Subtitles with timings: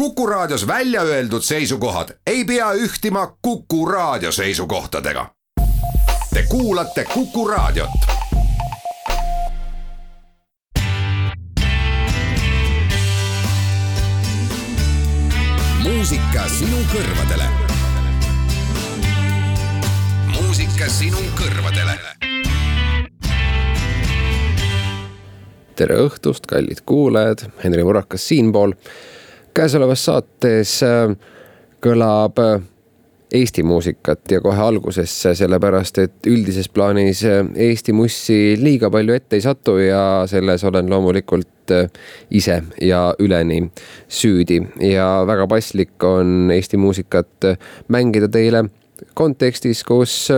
[0.00, 5.26] Kuku Raadios välja öeldud seisukohad ei pea ühtima Kuku Raadio seisukohtadega.
[6.34, 7.90] Te kuulate Kuku Raadiot.
[15.82, 17.44] muusika sinu kõrvadele.
[20.26, 21.98] muusika sinu kõrvadele
[25.80, 28.74] tere õhtust, kallid kuulajad, Henri Murakas siinpool
[29.54, 31.14] käesolevas saates äh,
[31.82, 32.60] kõlab äh,
[33.30, 39.38] Eesti muusikat ja kohe algusesse, sellepärast et üldises plaanis äh, Eesti mussi liiga palju ette
[39.38, 41.48] ei satu ja selles olen loomulikult
[42.34, 43.60] ise ja üleni
[44.10, 44.58] süüdi.
[44.82, 47.46] Ja väga paslik on Eesti muusikat
[47.88, 48.64] mängida teile
[49.14, 50.32] kontekstis, kus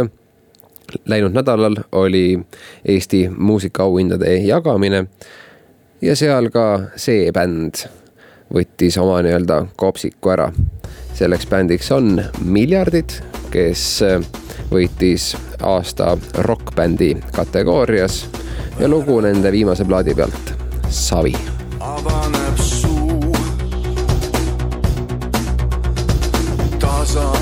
[1.08, 2.36] läinud nädalal oli
[2.84, 5.06] Eesti muusikaauhindade jagamine
[6.02, 6.66] ja seal ka
[7.00, 7.86] see bänd
[8.54, 10.52] võttis oma nii-öelda kopsiku ära.
[11.14, 13.12] selleks bändiks on Miljardid,
[13.50, 14.02] kes
[14.72, 15.32] võitis
[15.62, 18.26] aasta rokkbändi kategoorias
[18.80, 20.54] ja lugu nende viimase plaadi pealt,
[20.88, 21.34] Savi.
[21.80, 23.36] avaneb suu.
[26.78, 27.32] tasa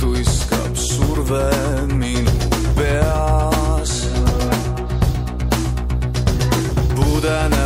[0.00, 1.46] tuiskab surve
[1.94, 2.30] minu
[2.76, 4.08] peas.
[6.94, 7.59] pudeneb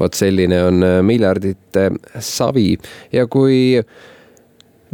[0.00, 2.78] vot selline on äh, miljardite savi.
[3.12, 3.80] Ja kui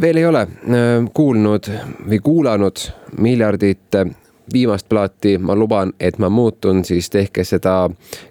[0.00, 1.70] veel ei ole äh, kuulnud
[2.08, 2.86] või kuulanud
[3.18, 4.06] miljardite
[4.52, 7.88] viimast plaati, ma luban, et ma muutun, siis tehke seda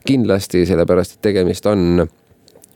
[0.08, 2.06] kindlasti, sellepärast et tegemist on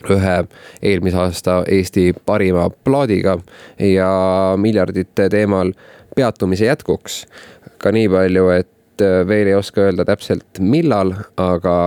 [0.10, 0.36] ühe
[0.82, 3.38] eelmise aasta Eesti parima plaadiga
[3.80, 4.10] ja
[4.58, 5.74] miljardite teemal
[6.16, 7.26] peatumise jätkuks.
[7.78, 8.70] Ka nii palju, et
[9.06, 11.78] äh, veel ei oska öelda täpselt, millal, aga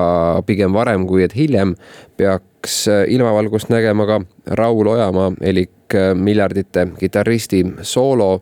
[0.47, 1.77] pigem varem kui et hiljem
[2.17, 5.71] peaks hakkas ilmavalgust nägema ka Raul Ojamaa elik
[6.15, 8.41] Miljardite kitarristi soolo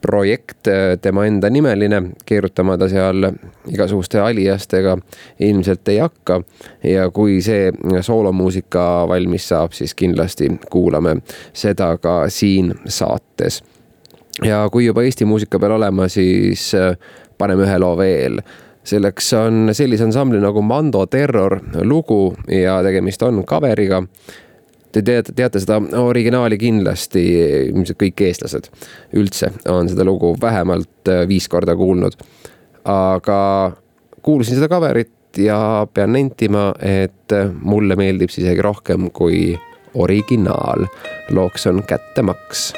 [0.00, 0.68] projekt,
[1.00, 3.30] tema enda nimeline, keerutama ta seal
[3.72, 4.98] igasuguste aliastega
[5.40, 6.42] ilmselt ei hakka.
[6.84, 11.16] ja kui see soolomuusika valmis saab, siis kindlasti kuulame
[11.52, 13.62] seda ka siin saates.
[14.44, 16.72] ja kui juba Eesti muusika peal olema, siis
[17.38, 18.40] paneme ühe loo veel
[18.86, 24.02] selleks on sellise ansambli nagu Mando Terror lugu ja tegemist on coveriga.
[24.92, 27.24] Te teate, teate seda originaali kindlasti,
[27.72, 28.70] ilmselt kõik eestlased
[29.18, 32.16] üldse on seda lugu vähemalt äh, viis korda kuulnud.
[32.86, 33.72] aga
[34.22, 39.58] kuulsin seda coverit ja pean nentima, et mulle meeldib see isegi rohkem kui
[39.94, 40.86] originaal.
[41.30, 42.70] looks on Kättemaks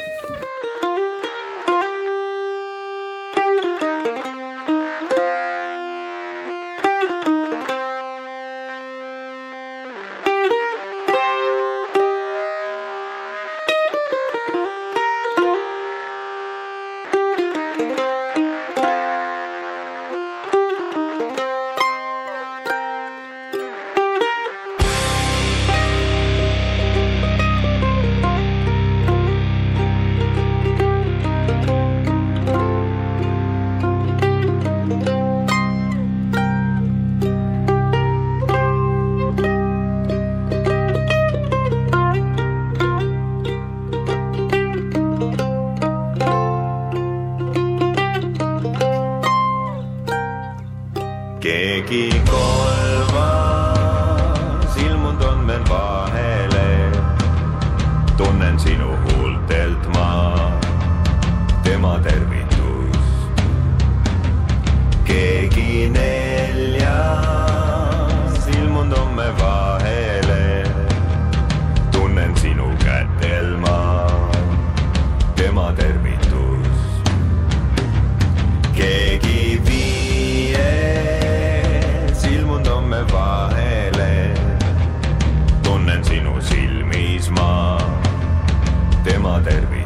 [89.39, 89.78] Mother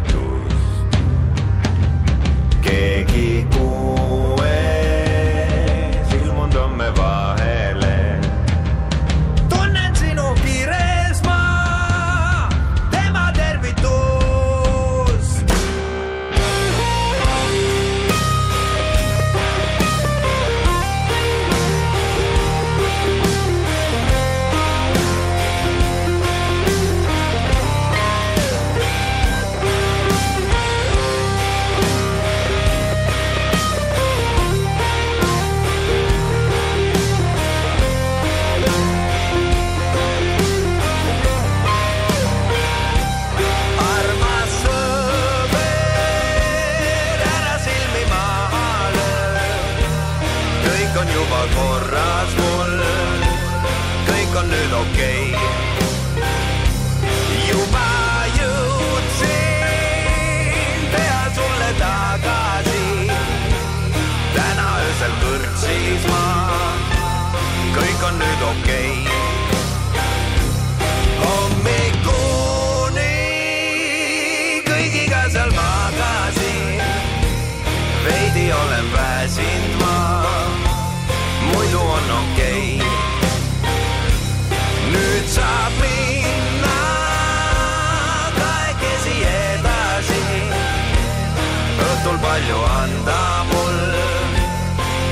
[92.33, 93.79] palju anda mul,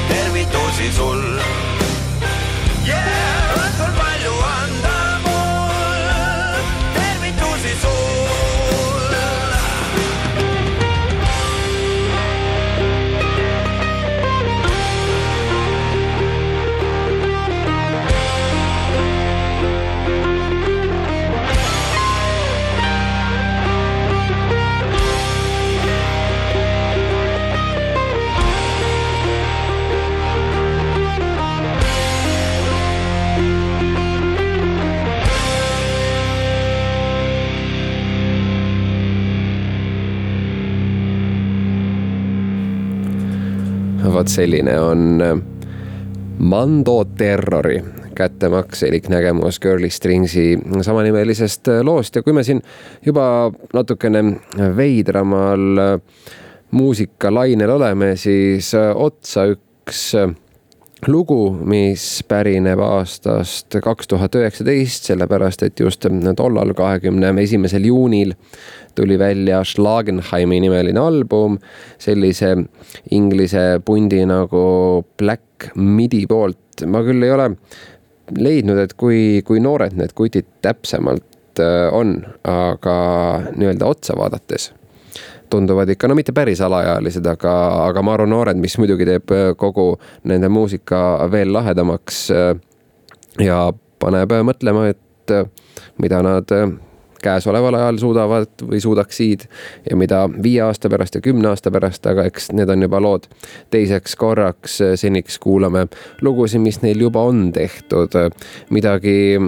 [0.08, 1.29] tervitusi sul.
[44.20, 45.38] Vot selline on äh,
[46.38, 47.78] Mando Terrori
[48.16, 52.16] kättemaks elik nägemus Girly Stringsi samanimelisest äh, loost.
[52.16, 52.60] Ja kui me siin
[53.06, 53.24] juba
[53.72, 54.22] natukene
[54.76, 55.96] veidramal äh,
[56.70, 60.04] muusikalainel oleme, siis otsa üks
[61.08, 66.04] lugu, mis pärineb aastast kaks tuhat üheksateist, sellepärast et just
[66.36, 68.36] tollal, kahekümne esimesel juunil
[68.94, 71.58] tuli välja Schlagenheimi nimeline album
[71.98, 72.56] sellise
[73.10, 76.86] inglise pundi nagu Black Midi poolt.
[76.86, 77.50] ma küll ei ole
[78.38, 82.96] leidnud, et kui, kui noored need kutid täpsemalt äh, on, aga
[83.56, 84.70] nii-öelda otsa vaadates
[85.50, 87.52] tunduvad ikka, no mitte päris alaealised, aga,
[87.88, 89.92] aga ma arvan, noored, mis muidugi teeb äh, kogu
[90.30, 91.00] nende muusika
[91.32, 92.20] veel lahedamaks.
[92.30, 92.52] Äh,
[93.42, 93.64] ja
[93.98, 95.34] paneb mõtlema, et
[96.02, 96.50] mida nad
[97.22, 99.46] käesoleval ajal suudavad või suudaksid
[99.90, 103.28] ja mida viie aasta pärast ja kümne aasta pärast, aga eks need on juba lood.
[103.70, 104.78] teiseks korraks.
[104.94, 105.86] seniks kuulame
[106.22, 108.14] lugusid, mis neil juba on tehtud,
[108.70, 109.40] midagi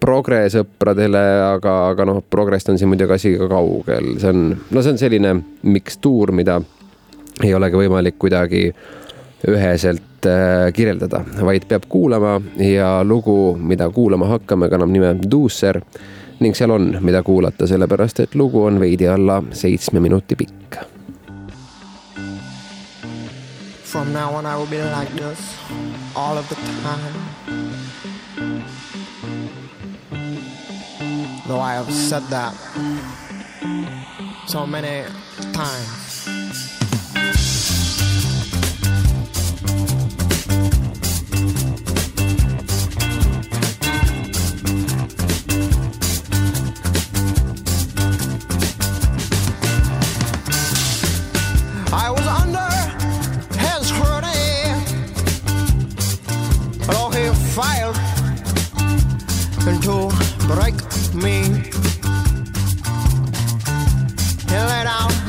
[0.00, 1.22] progresõpradele,
[1.56, 5.00] aga, aga noh, progrest on siin muidugi asi ka kaugel, see on, no see on
[5.00, 5.32] selline
[5.66, 6.60] mikstuur, mida
[7.44, 8.68] ei olegi võimalik kuidagi
[9.50, 15.80] üheselt äh, kirjeldada, vaid peab kuulama ja lugu, mida kuulama hakkame, kannab nime Duusser
[16.40, 20.76] ning seal on, mida kuulata, sellepärast et lugu on veidi alla seitsme minuti pikk.
[23.84, 25.38] From now on I will be like this
[26.14, 27.14] all of the time.
[31.48, 32.54] Though I have said that
[34.46, 35.04] so many
[35.52, 36.05] times.
[51.98, 52.68] I was under
[53.58, 54.66] his scrutiny,
[57.10, 57.96] he failed
[59.64, 60.10] to
[60.46, 60.76] break
[61.14, 61.36] me.
[64.46, 65.25] He let out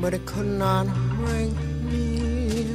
[0.00, 0.86] but it could not
[1.16, 1.52] break
[1.82, 2.66] me.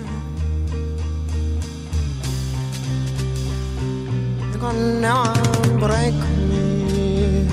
[4.51, 5.37] It could not
[5.79, 6.13] break
[6.49, 7.47] me.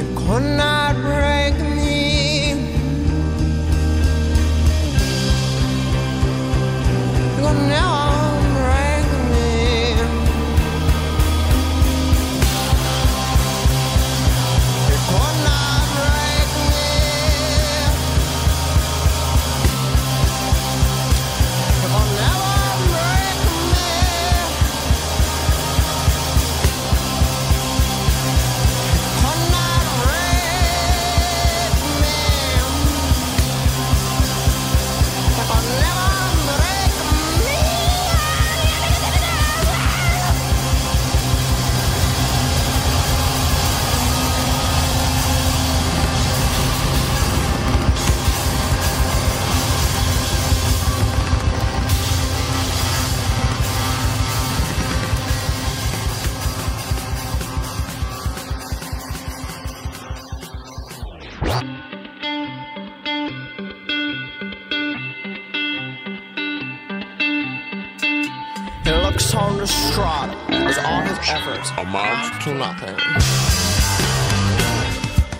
[0.00, 1.31] It could not break
[69.12, 72.96] looks on distraught as all his efforts amount to nothing.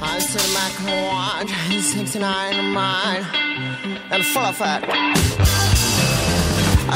[0.02, 3.24] I sit back and watch his 69 mind
[4.10, 4.82] and full of it.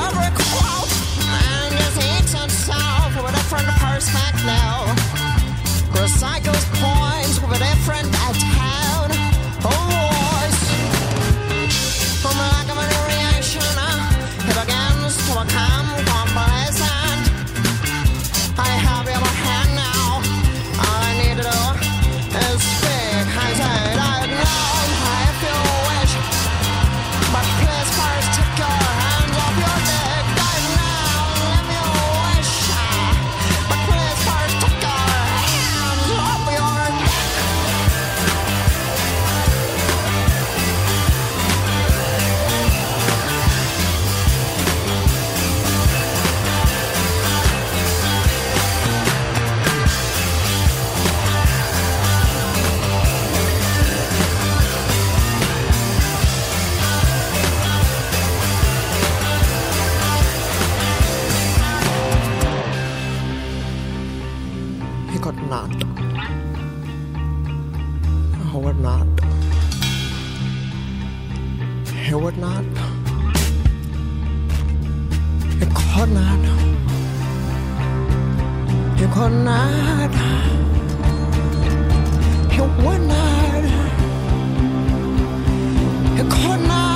[0.04, 0.92] Every quote
[1.24, 4.96] and his ancient self with a different perspective
[5.96, 8.55] recycles coins with a different attack.
[68.56, 69.06] Howard Knott.
[72.08, 72.64] Howard not.
[75.60, 76.42] He could not.
[78.98, 80.10] He could not.
[82.50, 83.64] He would not.
[86.16, 86.95] He could not.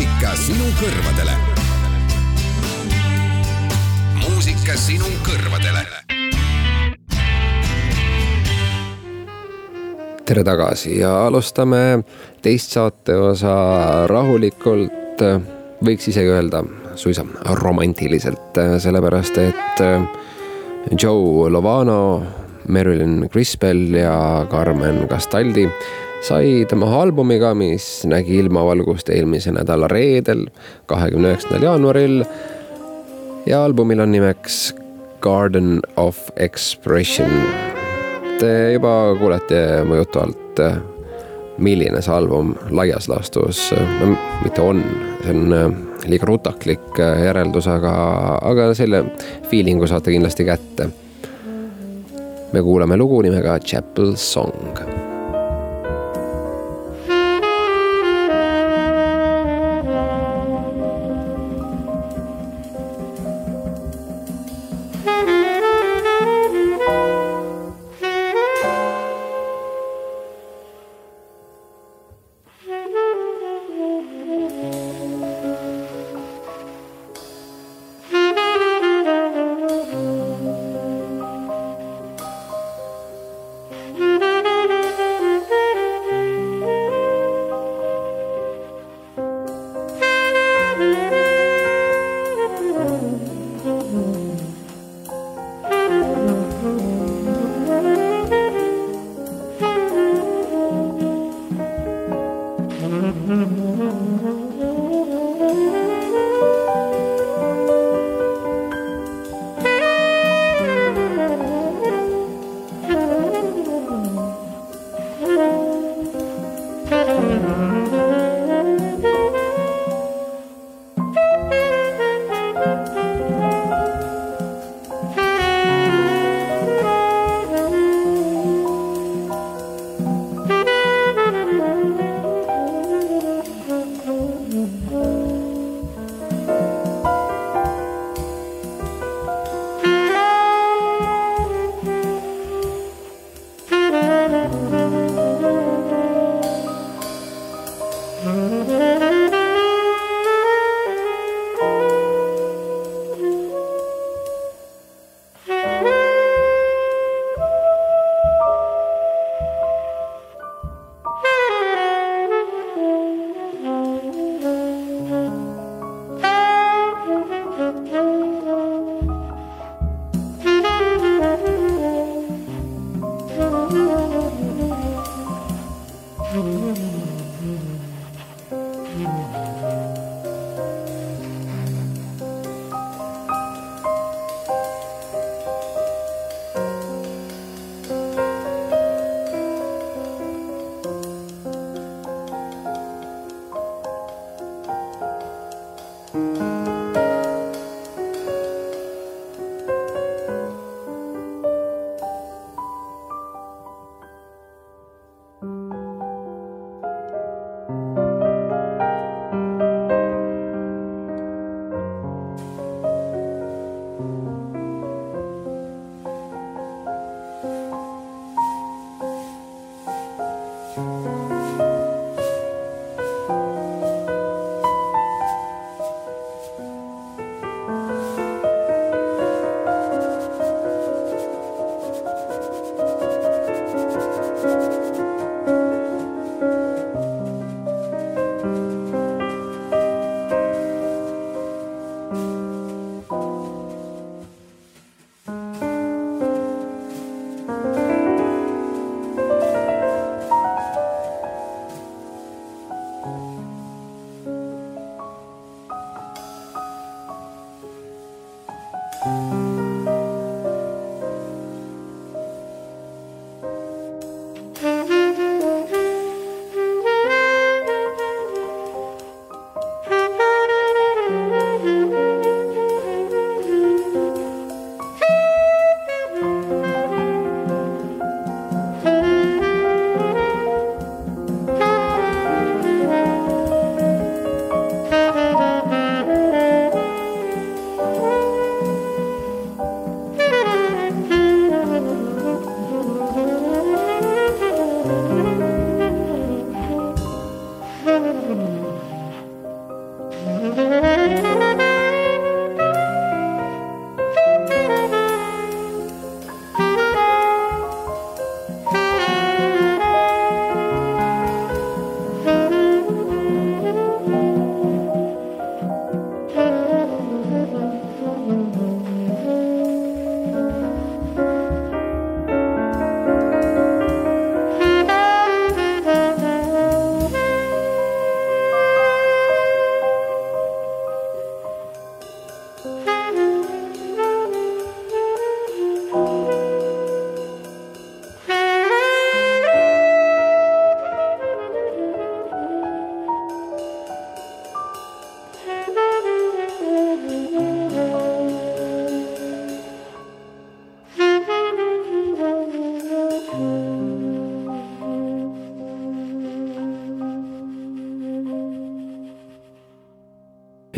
[0.00, 1.32] Muusika sinu kõrvadele.
[4.16, 5.82] muusika sinu kõrvadele.
[10.24, 12.00] tere tagasi ja alustame
[12.40, 15.20] teist saateosa rahulikult,
[15.84, 16.64] võiks isegi öelda
[16.96, 17.26] suisa
[17.60, 19.84] romantiliselt, sellepärast et
[20.96, 22.22] Joe Lovano,
[22.68, 25.68] Marilyn Crispell ja Carmen Castaldi
[26.20, 30.46] sai tema albumiga, mis nägi ilmavalgust eelmise nädala reedel,
[30.86, 32.24] kahekümne üheksandal jaanuaril.
[33.46, 34.74] ja albumil on nimeks
[35.20, 37.30] Garden of Expression.
[38.38, 40.60] Te juba kuulete mu jutu alt,
[41.58, 44.84] milline see album laias laastus, no mitte on,
[45.24, 45.76] see on
[46.08, 47.92] liiga rutaklik järeldus, aga,
[48.42, 49.04] aga selle
[49.50, 50.90] feeling'u saate kindlasti kätte.
[52.52, 54.99] me kuulame lugu nimega Chapel Song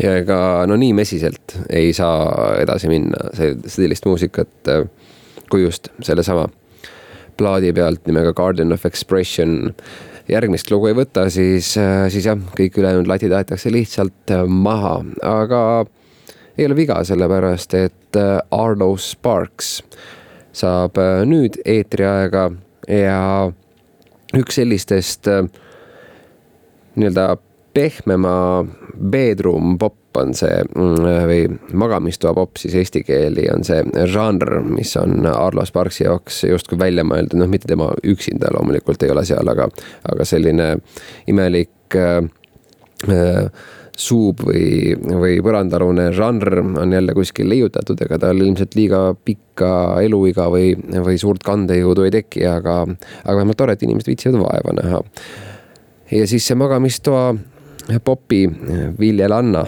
[0.03, 0.37] Ja ega
[0.69, 3.29] no nii mesiselt ei saa edasi minna
[3.67, 4.85] sellist muusikat äh,
[5.49, 6.47] kui just sellesama
[7.37, 9.73] plaadi pealt nimega Garden of Expression
[10.29, 11.73] järgmist lugu ei võta, siis,
[12.13, 15.61] siis jah, kõik ülejäänud latid aetakse lihtsalt maha, aga
[16.57, 18.19] ei ole viga, sellepärast et
[18.53, 19.81] Arlo Sparks
[20.53, 22.45] saab nüüd eetriaega
[22.87, 23.19] ja
[24.37, 25.27] üks sellistest
[26.95, 27.27] nii-öelda
[27.73, 28.63] pehmema
[29.11, 33.81] bedroom pop on see või magamistoa pop siis eesti keeli on see
[34.13, 39.13] žanr, mis on Arlo Sparksi jaoks justkui välja mõeldud, noh, mitte tema üksinda loomulikult ei
[39.13, 39.69] ole seal, aga,
[40.13, 40.67] aga selline
[41.33, 42.21] imelik äh,
[43.97, 50.47] suub või, või põrandaalune žanr on jälle kuskil leiutatud, ega tal ilmselt liiga pikka eluiga
[50.53, 52.79] või, või suurt kandejõudu ei teki, aga,
[53.23, 55.01] aga vähemalt tore, et inimesed viitsivad vaeva näha.
[56.11, 57.33] ja siis see magamistoa
[58.03, 58.49] popi
[58.99, 59.65] viljelanna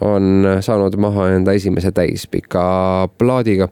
[0.00, 3.68] on saanud maha enda esimese täispika plaadiga.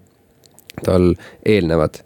[0.85, 1.99] tal eelnevad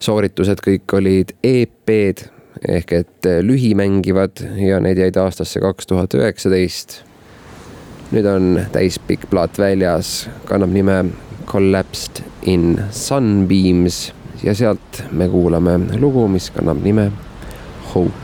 [0.00, 2.22] sooritused kõik olid EP-d
[2.68, 7.02] ehk et lühimängivad ja need jäid aastasse kaks tuhat üheksateist.
[8.12, 11.04] nüüd on täispikk plaat väljas, kannab nime
[11.46, 17.10] Collapsed in Sunbeams ja sealt me kuulame lugu, mis kannab nime
[17.94, 18.23] Hope.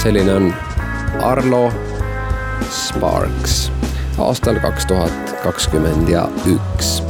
[0.00, 0.46] Selline on
[1.20, 1.66] Arlo
[2.72, 3.66] Sparks
[4.16, 7.02] aastal kaks tuhat kakskümmend ja üks.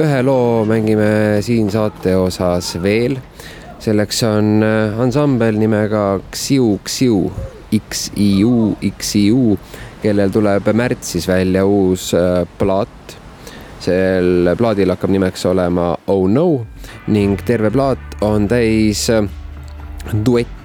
[0.00, 3.18] ühe loo mängime siin saate osas veel.
[3.78, 7.30] selleks on äh, ansambel nimega Xiu Xiu,
[7.76, 9.58] X-I-U, X-I-U,
[10.02, 13.18] kellel tuleb märtsis välja uus äh, plaat
[13.84, 16.66] sel plaadil hakkab nimeks olema Oh No
[17.12, 19.28] ning terve plaat on täis äh,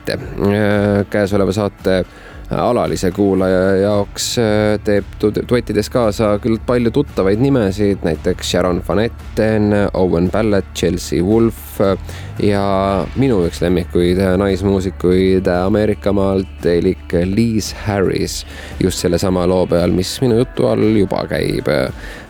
[0.07, 1.05] duette.
[1.09, 2.03] käesoleva saate
[2.51, 8.99] alalise kuulaja jaoks äh, teeb du- duettides kaasa küll palju tuttavaid nimesid, näiteks Sharon Van
[8.99, 11.95] Etten, Owen Ballett, Chelsea Wolf äh,
[12.43, 18.41] ja minu üks lemmikuid äh, naismuusikuid Ameerikamaalt elik Liz Harris
[18.83, 21.71] just sellesama loo peal, mis minu jutu all juba käib.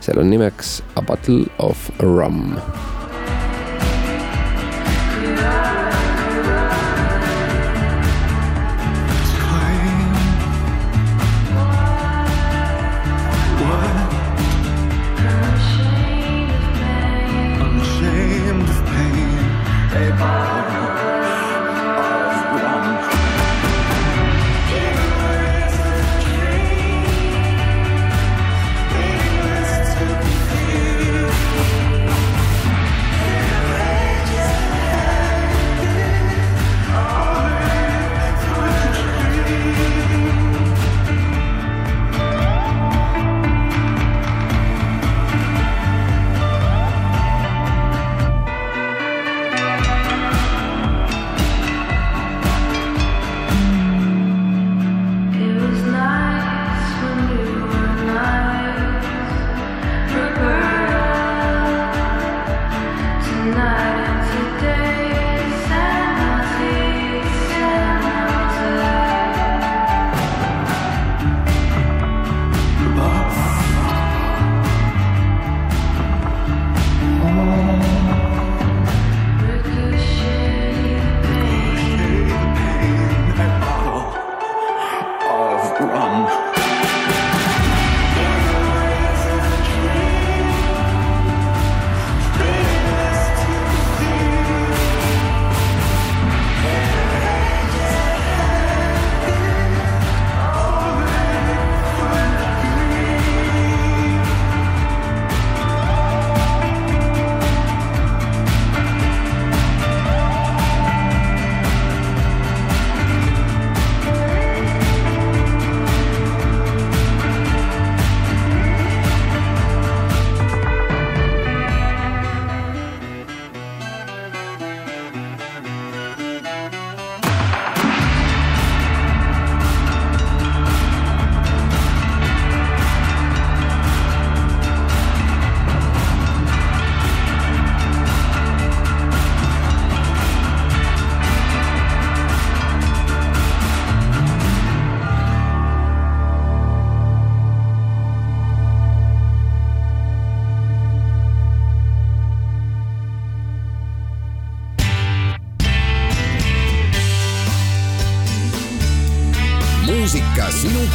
[0.01, 2.53] seal on nimeks A Bottle of Rum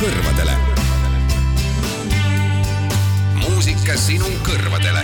[0.06, 0.52] kõrvadele.
[3.42, 5.02] muusika sinu kõrvadele.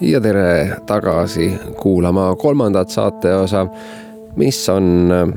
[0.00, 3.66] ja tere tagasi kuulama kolmandat saateosa,
[4.36, 5.28] mis on äh,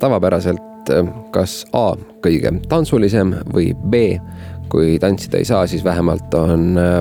[0.00, 4.06] tavapäraselt äh, kas A kõige tantsulisem või B,
[4.70, 7.00] kui tantsida ei saa, siis vähemalt on äh,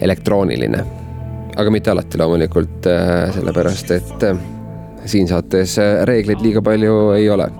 [0.00, 0.84] elektrooniline.
[1.56, 2.86] aga mitte alati loomulikult,
[3.34, 4.30] sellepärast et
[5.06, 7.50] siin saates äh, reegleid liiga palju ei ole.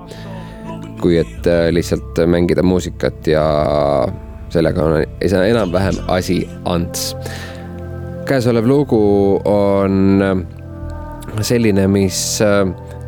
[1.00, 3.44] kui et äh, lihtsalt mängida muusikat ja
[4.48, 7.16] sellega on enam-vähem asi ants.
[8.26, 12.40] käesolev lugu on äh, selline, mis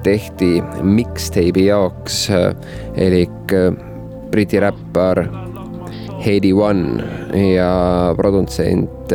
[0.02, 2.28] tehti mixtape'i jaoks
[2.96, 3.54] elik
[4.30, 5.24] Briti räppar
[6.24, 7.02] Heidi One
[7.54, 9.14] ja produtsent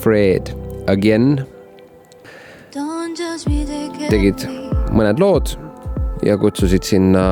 [0.00, 0.54] Fred
[0.86, 1.42] Again
[4.12, 4.42] tegid
[4.92, 5.54] mõned lood
[6.26, 7.22] ja kutsusid sinna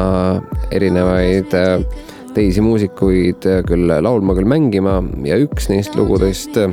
[0.72, 1.82] erinevaid äh,
[2.32, 6.72] teisi muusikuid äh, küll laulma, küll mängima ja üks neist lugudest äh,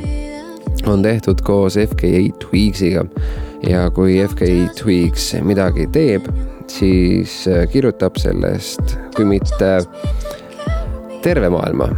[0.88, 3.03] on tehtud koos FKA Twigs'iga.
[3.68, 6.30] ja kui FKA Twigs midagi teeb,
[6.72, 7.41] siis
[7.74, 9.74] kirjutab sellest, kui mitte
[11.26, 11.89] terve maailma,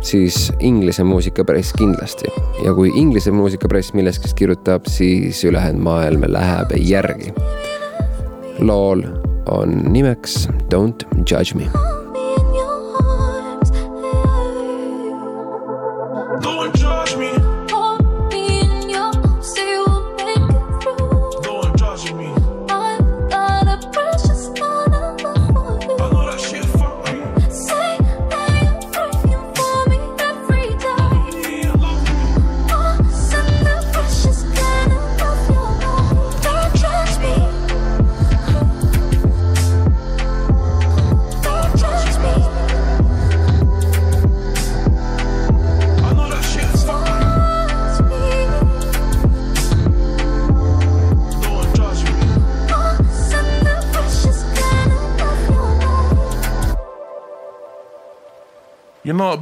[0.00, 2.32] siis Inglise muusikapress kindlasti.
[2.64, 7.32] ja kui Inglise muusikapress millestki kirjutab, siis ülejäänud maailm läheb järgi.
[8.58, 9.02] lool
[9.46, 11.89] on nimeks Don't judge me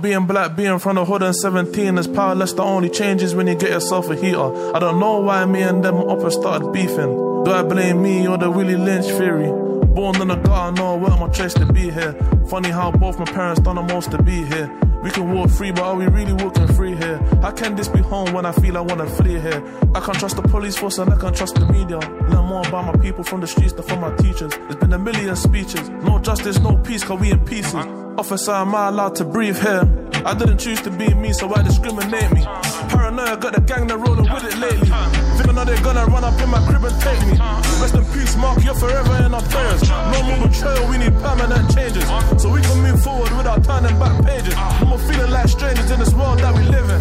[0.01, 2.53] Being black, being from the hood and 17 is powerless.
[2.53, 4.73] The only change is when you get yourself a heater.
[4.75, 7.45] I don't know why me and them up and started beefing.
[7.45, 9.49] Do I blame me or the Willie Lynch theory?
[9.95, 12.13] Born in the gutter, no, where am I choice to be here?
[12.49, 14.71] Funny how both my parents done the most to be here.
[15.03, 17.19] We can walk free, but are we really walking free here?
[17.43, 19.63] How can this be home when I feel I wanna flee here?
[19.97, 21.99] I can't trust the police force and I can't trust the media.
[21.99, 24.53] Learn more about my people from the streets than from my teachers.
[24.57, 25.89] There's been a million speeches.
[25.89, 28.08] No justice, no peace, cause we in pieces.
[28.19, 29.87] Officer, am I allowed to breathe here?
[30.27, 32.43] I didn't choose to be me, so why discriminate me?
[32.91, 34.91] Paranoia, got the gang that rolling with it lately.
[35.39, 37.39] Think I know they're gonna run up in my crib and take me.
[37.79, 39.87] Rest in peace, Mark, you're forever in our prayers.
[40.11, 42.03] No more betrayal, we need permanent changes.
[42.43, 44.57] So we can move forward without turning back pages.
[44.83, 47.01] No more feeling like strangers in this world that we live in.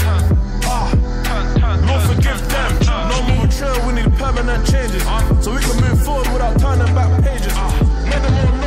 [0.70, 0.94] Ah,
[1.90, 2.70] Lord forgive them.
[3.10, 5.02] No more betrayal, we need permanent changes.
[5.42, 7.58] So we can move forward without turning back pages.
[8.06, 8.67] Let them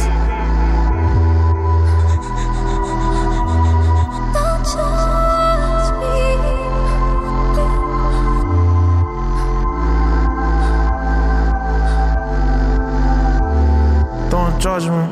[14.81, 15.10] judgment.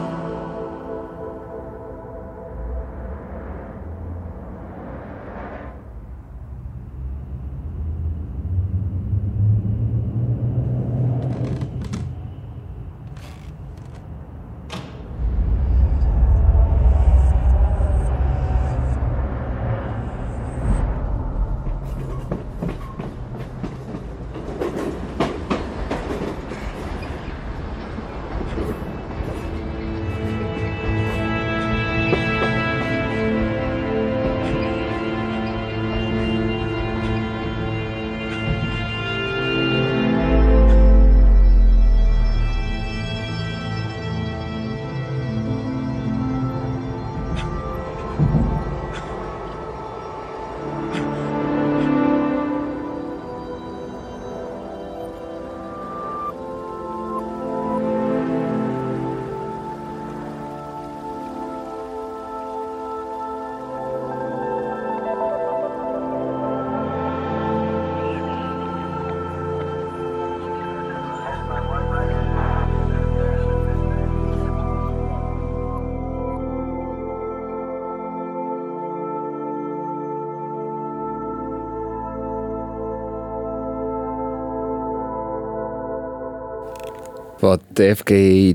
[87.79, 88.11] Vot FK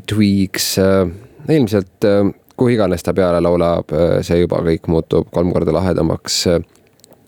[0.07, 1.09] Twigs äh,
[1.49, 6.45] ilmselt äh, kuhu iganes ta peale laulab, äh, see juba kõik muutub kolm korda lahedamaks.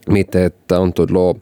[0.06, 1.32] mitte, et antud loo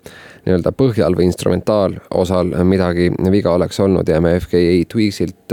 [0.46, 5.52] nii-öelda põhjal või instrumentaalosal midagi viga oleks olnud, jääme FK Twigsilt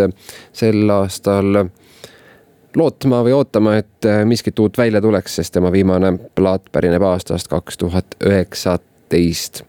[0.54, 1.66] sel aastal
[2.76, 7.84] lootma või ootama, et miskit uut välja tuleks, sest tema viimane plaat pärineb aastast kaks
[7.84, 9.66] tuhat üheksateist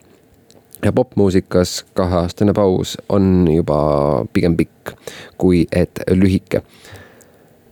[0.85, 3.79] ja popmuusikas kaheaastane paus on juba
[4.33, 4.91] pigem pikk
[5.39, 6.63] kui et lühike.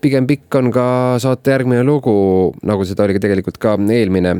[0.01, 4.37] pigem pikk on ka saate järgmine lugu, nagu seda oli ka tegelikult ka eelmine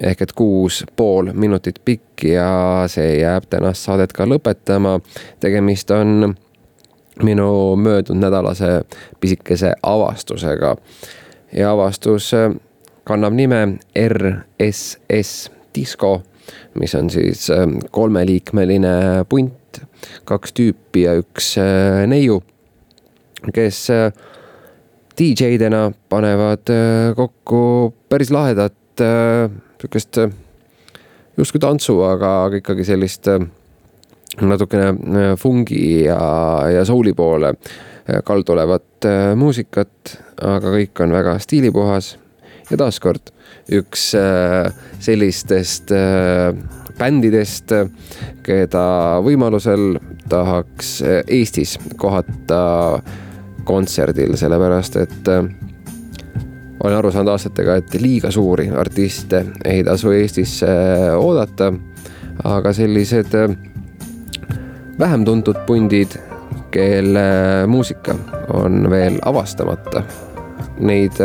[0.00, 5.00] ehk et kuus pool minutit pikk ja see jääb tänast saadet ka lõpetama.
[5.40, 6.34] tegemist on
[7.22, 8.82] minu möödunud nädalase
[9.20, 10.76] pisikese avastusega
[11.52, 12.32] ja avastus
[13.04, 13.78] kannab nime
[14.08, 16.22] RSS Disco
[16.80, 17.46] mis on siis
[17.90, 19.80] kolmeliikmeline punt,
[20.28, 21.54] kaks tüüpi ja üks
[22.10, 22.40] neiu,
[23.54, 23.84] kes
[25.18, 26.72] DJ-dena panevad
[27.16, 27.60] kokku
[28.08, 29.02] päris lahedat
[29.82, 30.20] sihukest
[31.36, 33.28] justkui tantsu, aga ikkagi sellist
[34.40, 36.18] natukene fungi ja,
[36.72, 37.52] ja souli poole
[38.24, 39.06] kaldulevat
[39.36, 42.16] muusikat, aga kõik on väga stiilipuhas
[42.72, 43.32] ja taaskord
[43.72, 44.10] üks
[45.02, 45.92] sellistest
[46.98, 47.72] bändidest,
[48.44, 48.84] keda
[49.24, 49.96] võimalusel
[50.28, 50.96] tahaks
[51.26, 52.62] Eestis kohata
[53.68, 55.30] kontserdil, sellepärast et
[56.82, 60.66] olen aru saanud aastatega, et liiga suuri artiste ei tasu Eestisse
[61.16, 61.72] oodata.
[62.44, 63.34] aga sellised
[64.98, 66.16] vähem tuntud pundid,
[66.70, 68.14] kelle muusika
[68.54, 70.02] on veel avastamata,
[70.80, 71.18] neid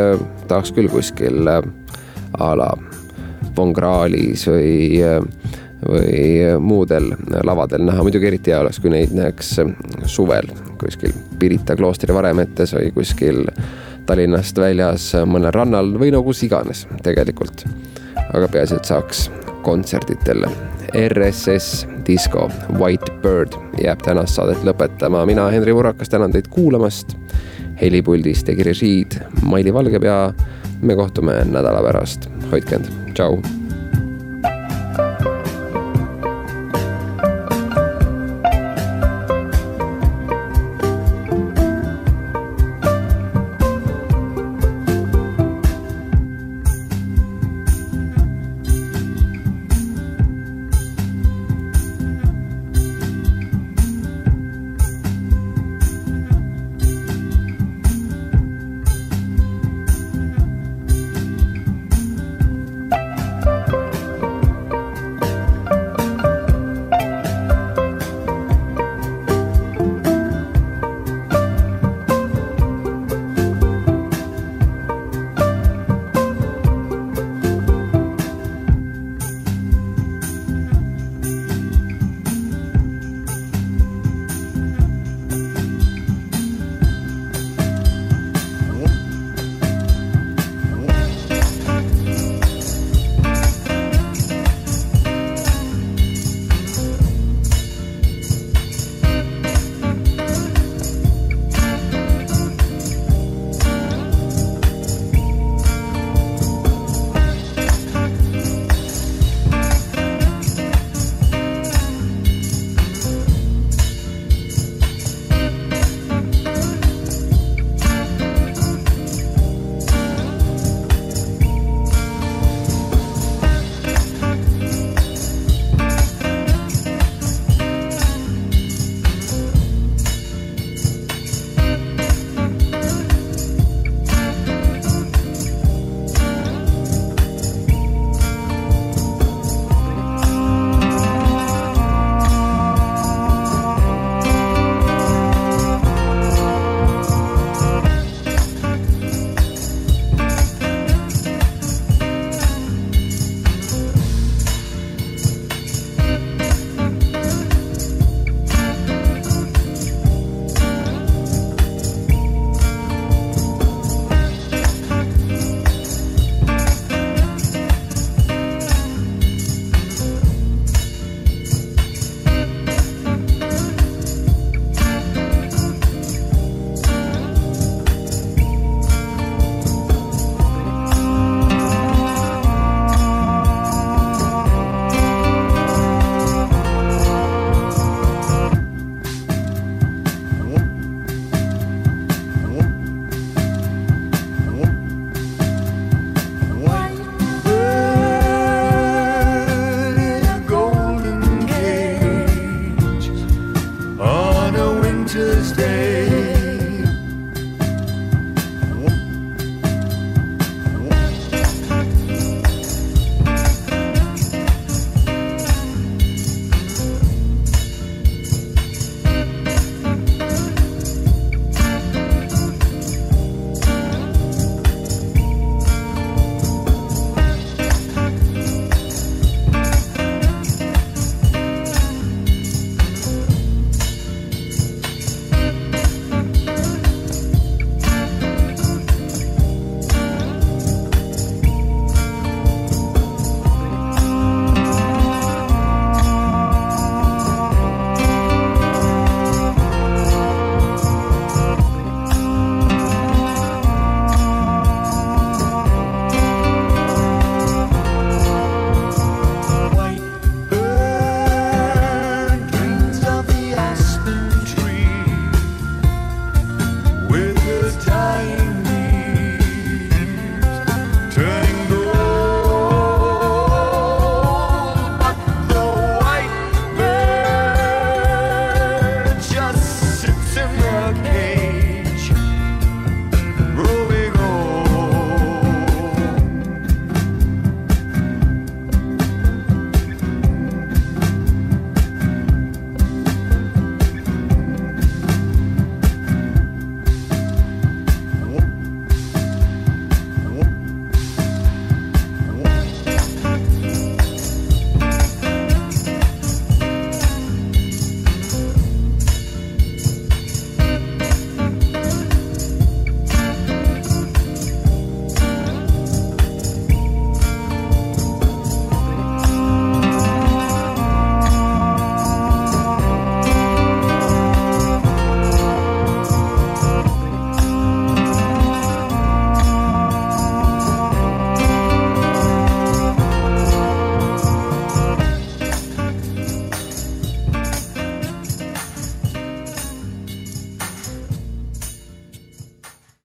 [0.47, 2.69] tahaks küll kuskil a la
[3.57, 5.01] Von Krahlis või,
[5.81, 6.21] või
[6.61, 7.09] muudel
[7.47, 9.55] lavadel näha, muidugi eriti hea oleks, kui neid näeks
[10.05, 13.45] suvel kuskil Pirita kloostri varemetes või kuskil
[14.07, 17.65] Tallinnast väljas mõnel rannal või no kus iganes tegelikult.
[18.33, 19.29] aga peaasi, et saaks
[19.63, 20.49] kontsertidele.
[20.95, 27.17] RSS Disco White Bird jääb tänast saadet lõpetama, mina, Henri Urakas, tänan teid kuulamast.
[27.81, 30.33] Helipuldis tegi režiid Maili Valgepea.
[30.81, 33.41] me kohtume nädala pärast, hoidke end, tšau